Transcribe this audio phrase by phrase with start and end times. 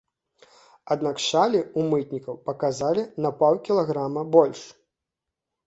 [0.95, 4.67] Аднак шалі ў мытнікаў паказалі на паўкілаграма больш.